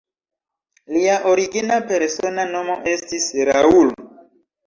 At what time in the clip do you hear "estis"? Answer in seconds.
2.93-3.27